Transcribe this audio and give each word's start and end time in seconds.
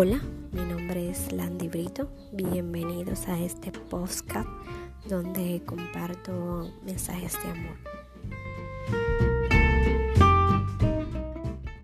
Hola, 0.00 0.20
mi 0.52 0.60
nombre 0.60 1.10
es 1.10 1.32
Landy 1.32 1.66
Brito. 1.66 2.08
Bienvenidos 2.30 3.26
a 3.26 3.36
este 3.36 3.72
podcast 3.72 4.48
donde 5.08 5.60
comparto 5.66 6.72
mensajes 6.84 7.32
de 7.42 7.50
amor. 7.50 7.97